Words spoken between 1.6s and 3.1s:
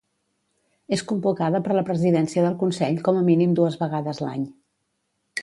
per la Presidència del Consell